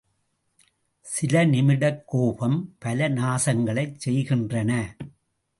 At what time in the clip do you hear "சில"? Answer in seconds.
1.05-1.45